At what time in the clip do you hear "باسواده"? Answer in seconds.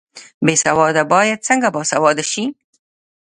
1.75-2.23